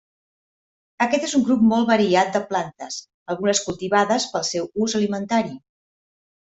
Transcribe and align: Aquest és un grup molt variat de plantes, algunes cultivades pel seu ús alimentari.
Aquest 1.05 1.27
és 1.27 1.35
un 1.39 1.43
grup 1.49 1.67
molt 1.73 1.91
variat 1.91 2.33
de 2.37 2.43
plantes, 2.55 2.99
algunes 3.35 3.65
cultivades 3.69 4.27
pel 4.35 4.49
seu 4.53 4.71
ús 4.87 4.99
alimentari. 5.03 5.57